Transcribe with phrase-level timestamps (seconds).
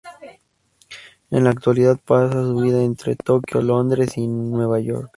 [1.29, 5.09] En la actualidad pasa su vida entre Tokio, Londres y Nueva York.